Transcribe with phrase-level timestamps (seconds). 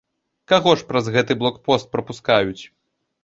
[0.51, 2.59] Каго ж праз гэты блок-пост прапускаюць?